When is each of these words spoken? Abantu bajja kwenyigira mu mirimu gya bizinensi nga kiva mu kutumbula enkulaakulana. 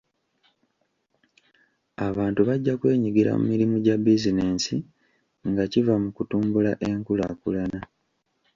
Abantu 2.07 2.39
bajja 2.47 2.73
kwenyigira 2.79 3.31
mu 3.37 3.43
mirimu 3.51 3.75
gya 3.85 3.95
bizinensi 4.03 4.75
nga 5.49 5.63
kiva 5.71 5.93
mu 6.03 6.09
kutumbula 6.17 6.71
enkulaakulana. 6.89 7.79